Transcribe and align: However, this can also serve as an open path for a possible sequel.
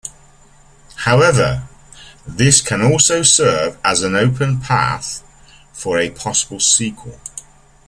However, 1.05 1.67
this 2.25 2.59
can 2.59 2.81
also 2.81 3.21
serve 3.21 3.77
as 3.85 4.01
an 4.01 4.15
open 4.15 4.59
path 4.59 5.21
for 5.73 5.99
a 5.99 6.09
possible 6.09 6.59
sequel. 6.59 7.19